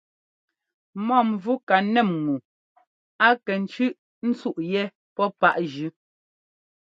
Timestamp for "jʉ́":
5.73-5.89